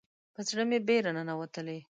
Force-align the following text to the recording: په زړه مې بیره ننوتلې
په 0.33 0.41
زړه 0.49 0.63
مې 0.69 0.79
بیره 0.87 1.11
ننوتلې 1.15 1.79